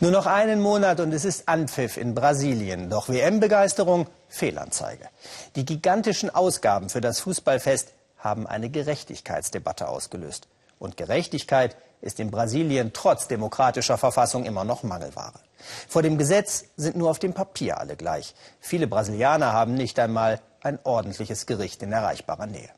[0.00, 2.90] Nur noch einen Monat und es ist Anpfiff in Brasilien.
[2.90, 5.08] Doch WM-Begeisterung, Fehlanzeige.
[5.54, 10.48] Die gigantischen Ausgaben für das Fußballfest haben eine Gerechtigkeitsdebatte ausgelöst.
[10.78, 15.40] Und Gerechtigkeit ist in Brasilien trotz demokratischer Verfassung immer noch Mangelware.
[15.88, 18.34] Vor dem Gesetz sind nur auf dem Papier alle gleich.
[18.60, 22.68] Viele Brasilianer haben nicht einmal ein ordentliches Gericht in erreichbarer Nähe.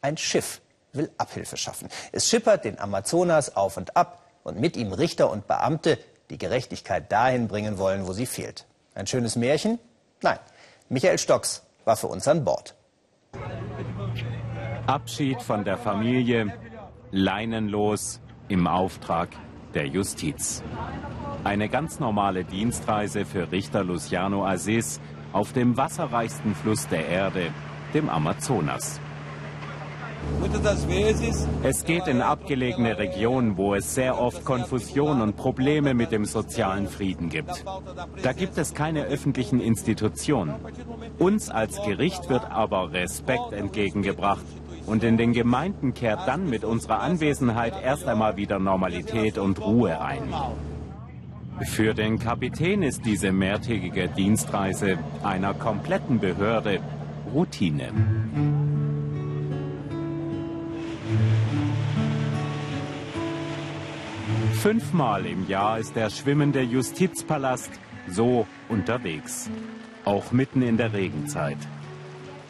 [0.00, 0.62] Ein Schiff
[0.94, 1.90] will Abhilfe schaffen.
[2.12, 5.98] Es schippert den Amazonas auf und ab und mit ihm Richter und Beamte,
[6.32, 8.66] die Gerechtigkeit dahin bringen wollen, wo sie fehlt.
[8.94, 9.78] Ein schönes Märchen?
[10.22, 10.38] Nein.
[10.88, 12.74] Michael Stocks war für uns an Bord.
[14.86, 16.54] Abschied von der Familie,
[17.10, 19.28] leinenlos im Auftrag
[19.74, 20.62] der Justiz.
[21.44, 25.00] Eine ganz normale Dienstreise für Richter Luciano Aziz
[25.32, 27.52] auf dem wasserreichsten Fluss der Erde,
[27.94, 29.00] dem Amazonas.
[31.62, 36.88] Es geht in abgelegene Regionen, wo es sehr oft Konfusion und Probleme mit dem sozialen
[36.88, 37.64] Frieden gibt.
[38.22, 40.54] Da gibt es keine öffentlichen Institutionen.
[41.18, 44.44] Uns als Gericht wird aber Respekt entgegengebracht.
[44.86, 50.00] Und in den Gemeinden kehrt dann mit unserer Anwesenheit erst einmal wieder Normalität und Ruhe
[50.00, 50.22] ein.
[51.60, 56.80] Für den Kapitän ist diese mehrtägige Dienstreise einer kompletten Behörde
[57.32, 57.92] Routine.
[64.62, 67.72] Fünfmal im Jahr ist der schwimmende Justizpalast
[68.08, 69.50] so unterwegs.
[70.04, 71.58] Auch mitten in der Regenzeit.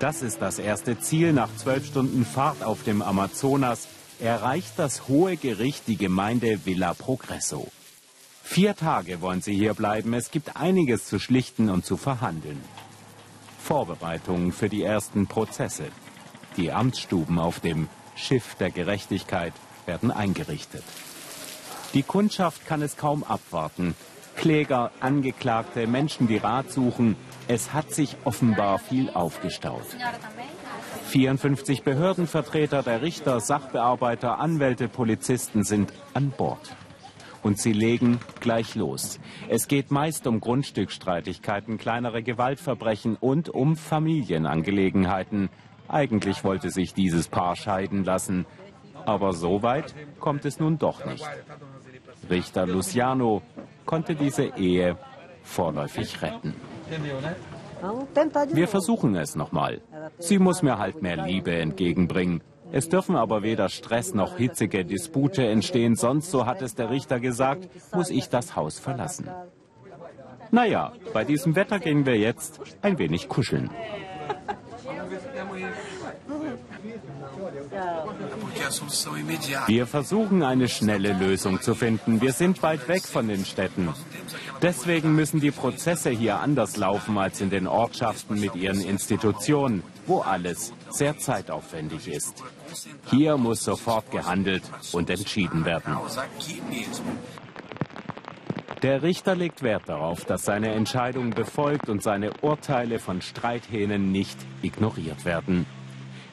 [0.00, 1.32] Das ist das erste Ziel.
[1.32, 3.86] Nach zwölf Stunden Fahrt auf dem Amazonas
[4.18, 7.68] erreicht das Hohe Gericht die Gemeinde Villa Progresso.
[8.42, 10.12] Vier Tage wollen sie hier bleiben.
[10.12, 12.60] Es gibt einiges zu schlichten und zu verhandeln.
[13.62, 15.84] Vorbereitungen für die ersten Prozesse.
[16.56, 19.52] Die Amtsstuben auf dem Schiff der Gerechtigkeit
[19.86, 20.82] werden eingerichtet.
[21.94, 23.96] Die Kundschaft kann es kaum abwarten.
[24.36, 27.16] Kläger, Angeklagte, Menschen, die Rat suchen.
[27.48, 29.84] Es hat sich offenbar viel aufgestaut.
[31.06, 36.76] 54 Behördenvertreter, der Richter, Sachbearbeiter, Anwälte, Polizisten sind an Bord.
[37.42, 39.18] Und sie legen gleich los.
[39.48, 45.48] Es geht meist um Grundstückstreitigkeiten, kleinere Gewaltverbrechen und um Familienangelegenheiten.
[45.88, 48.46] Eigentlich wollte sich dieses Paar scheiden lassen.
[49.06, 51.26] Aber so weit kommt es nun doch nicht.
[52.28, 53.42] Richter Luciano
[53.86, 54.96] konnte diese Ehe
[55.42, 56.54] vorläufig retten.
[58.52, 59.80] Wir versuchen es nochmal.
[60.18, 62.42] Sie muss mir halt mehr Liebe entgegenbringen.
[62.72, 67.18] Es dürfen aber weder Stress noch hitzige Dispute entstehen, sonst, so hat es der Richter
[67.18, 69.28] gesagt, muss ich das Haus verlassen.
[70.52, 73.70] Naja, bei diesem Wetter gehen wir jetzt ein wenig kuscheln.
[79.66, 82.20] Wir versuchen eine schnelle Lösung zu finden.
[82.20, 83.88] Wir sind weit weg von den Städten.
[84.62, 90.20] Deswegen müssen die Prozesse hier anders laufen als in den Ortschaften mit ihren Institutionen, wo
[90.20, 92.42] alles sehr zeitaufwendig ist.
[93.10, 95.96] Hier muss sofort gehandelt und entschieden werden.
[98.82, 104.38] Der Richter legt Wert darauf, dass seine Entscheidung befolgt und seine Urteile von Streithähnen nicht
[104.62, 105.66] ignoriert werden.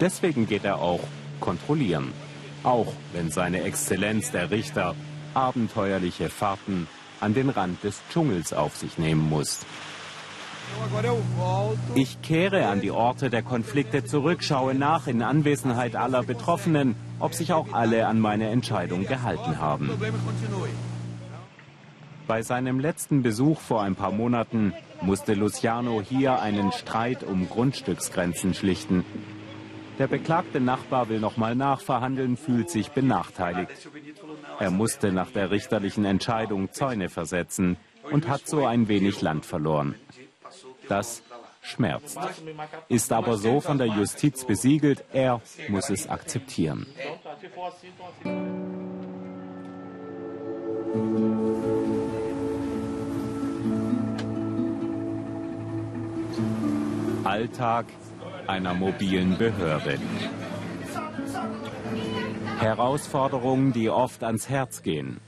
[0.00, 1.00] Deswegen geht er auch
[1.40, 2.12] kontrollieren.
[2.62, 4.94] Auch wenn seine Exzellenz der Richter
[5.34, 6.86] abenteuerliche Fahrten
[7.20, 9.60] an den Rand des Dschungels auf sich nehmen muss.
[11.94, 17.34] Ich kehre an die Orte der Konflikte zurück, schaue nach in Anwesenheit aller Betroffenen, ob
[17.34, 19.90] sich auch alle an meine Entscheidung gehalten haben.
[22.26, 24.72] Bei seinem letzten Besuch vor ein paar Monaten
[25.02, 29.04] musste Luciano hier einen Streit um Grundstücksgrenzen schlichten.
[30.00, 33.90] Der beklagte Nachbar will nochmal nachverhandeln, fühlt sich benachteiligt.
[34.58, 37.76] Er musste nach der richterlichen Entscheidung Zäune versetzen
[38.10, 39.94] und hat so ein wenig Land verloren.
[40.88, 41.22] Das
[41.60, 42.18] schmerzt.
[42.88, 46.86] Ist aber so von der Justiz besiegelt, er muss es akzeptieren.
[57.22, 57.84] Alltag
[58.50, 59.96] einer mobilen Behörde.
[62.58, 65.20] Herausforderungen, die oft ans Herz gehen.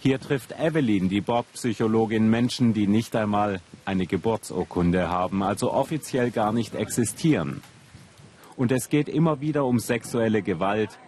[0.00, 6.52] Hier trifft Evelyn, die Bordpsychologin, Menschen, die nicht einmal eine Geburtsurkunde haben, also offiziell gar
[6.52, 7.62] nicht existieren.
[8.56, 10.98] Und es geht immer wieder um sexuelle Gewalt,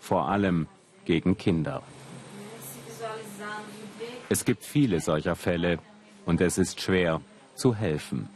[0.00, 0.68] vor allem
[1.04, 1.82] gegen Kinder.
[4.30, 5.78] Es gibt viele solcher Fälle
[6.24, 7.20] und es ist schwer
[7.54, 8.28] zu helfen.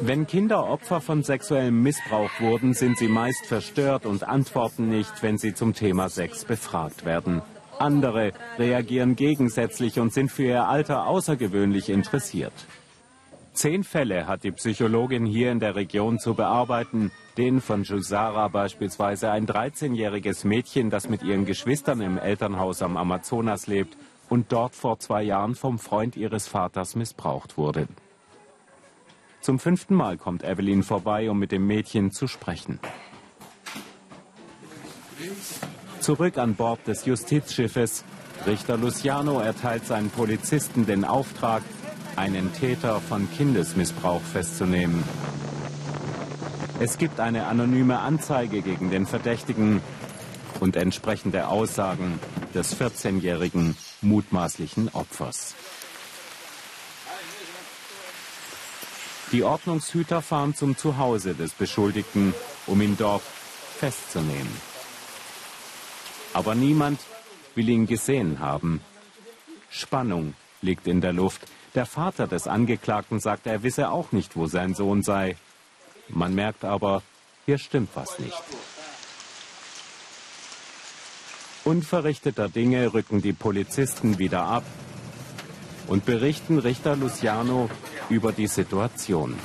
[0.00, 5.38] Wenn Kinder Opfer von sexuellem Missbrauch wurden, sind sie meist verstört und antworten nicht, wenn
[5.38, 7.42] sie zum Thema Sex befragt werden.
[7.78, 12.52] Andere reagieren gegensätzlich und sind für ihr Alter außergewöhnlich interessiert.
[13.52, 17.12] Zehn Fälle hat die Psychologin hier in der Region zu bearbeiten.
[17.36, 23.66] Den von Jusara beispielsweise ein 13-jähriges Mädchen, das mit ihren Geschwistern im Elternhaus am Amazonas
[23.66, 23.96] lebt
[24.28, 27.86] und dort vor zwei Jahren vom Freund ihres Vaters missbraucht wurde.
[29.44, 32.80] Zum fünften Mal kommt Evelyn vorbei, um mit dem Mädchen zu sprechen.
[36.00, 38.06] Zurück an Bord des Justizschiffes.
[38.46, 41.62] Richter Luciano erteilt seinen Polizisten den Auftrag,
[42.16, 45.04] einen Täter von Kindesmissbrauch festzunehmen.
[46.80, 49.82] Es gibt eine anonyme Anzeige gegen den Verdächtigen
[50.60, 52.18] und entsprechende Aussagen
[52.54, 55.54] des 14-jährigen mutmaßlichen Opfers.
[59.34, 62.34] Die Ordnungshüter fahren zum Zuhause des Beschuldigten,
[62.68, 63.24] um ihn dort
[63.80, 64.56] festzunehmen.
[66.32, 67.00] Aber niemand
[67.56, 68.80] will ihn gesehen haben.
[69.70, 71.48] Spannung liegt in der Luft.
[71.74, 75.36] Der Vater des Angeklagten sagt, er wisse auch nicht, wo sein Sohn sei.
[76.08, 77.02] Man merkt aber,
[77.44, 78.40] hier stimmt was nicht.
[81.64, 84.62] Unverrichteter Dinge rücken die Polizisten wieder ab
[85.86, 87.68] und berichten Richter Luciano
[88.08, 89.36] über die Situation.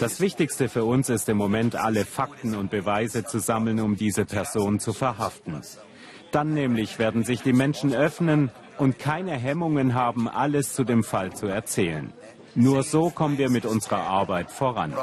[0.00, 4.24] Das Wichtigste für uns ist im Moment, alle Fakten und Beweise zu sammeln, um diese
[4.24, 5.60] Person zu verhaften.
[6.30, 11.34] Dann nämlich werden sich die Menschen öffnen und keine Hemmungen haben, alles zu dem Fall
[11.34, 12.12] zu erzählen.
[12.54, 14.94] Nur so kommen wir mit unserer Arbeit voran.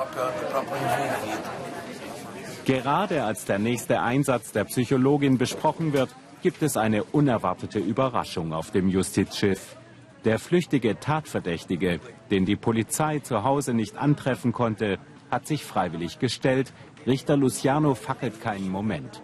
[2.66, 6.10] Gerade als der nächste Einsatz der Psychologin besprochen wird,
[6.42, 9.76] gibt es eine unerwartete Überraschung auf dem Justizschiff.
[10.24, 12.00] Der flüchtige Tatverdächtige,
[12.32, 14.98] den die Polizei zu Hause nicht antreffen konnte,
[15.30, 16.72] hat sich freiwillig gestellt.
[17.06, 19.22] Richter Luciano fackelt keinen Moment.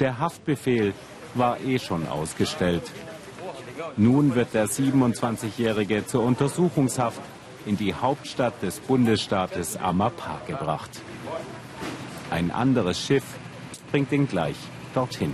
[0.00, 0.92] Der Haftbefehl
[1.34, 2.82] war eh schon ausgestellt.
[3.96, 7.20] Nun wird der 27-Jährige zur Untersuchungshaft
[7.64, 10.90] in die Hauptstadt des Bundesstaates Amapá gebracht.
[12.30, 13.24] Ein anderes Schiff
[13.90, 14.56] bringt ihn gleich
[14.94, 15.32] dorthin.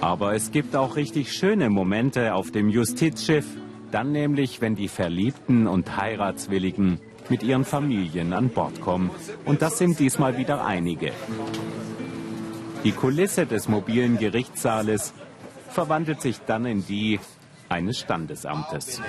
[0.00, 3.46] Aber es gibt auch richtig schöne Momente auf dem Justizschiff,
[3.90, 9.10] dann nämlich, wenn die Verliebten und Heiratswilligen mit ihren Familien an Bord kommen.
[9.44, 11.12] Und das sind diesmal wieder einige.
[12.82, 15.12] Die Kulisse des mobilen Gerichtssaales
[15.68, 17.20] verwandelt sich dann in die
[17.68, 19.02] eines Standesamtes.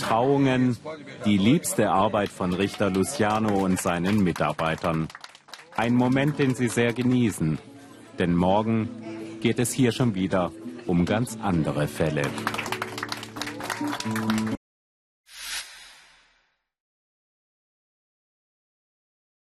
[0.00, 0.76] Trauungen,
[1.24, 5.08] die liebste Arbeit von Richter Luciano und seinen Mitarbeitern.
[5.76, 7.58] Ein Moment, den sie sehr genießen.
[8.18, 8.88] Denn morgen
[9.40, 10.52] geht es hier schon wieder
[10.86, 12.22] um ganz andere Fälle.